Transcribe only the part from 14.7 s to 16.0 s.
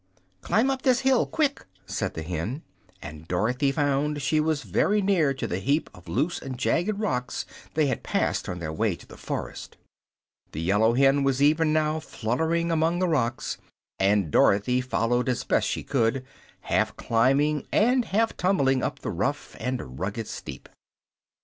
followed as best she